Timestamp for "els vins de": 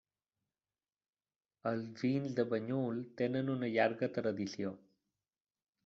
1.71-2.47